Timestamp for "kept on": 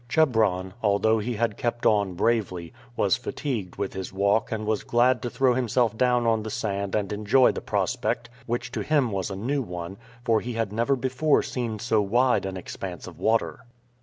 1.59-2.15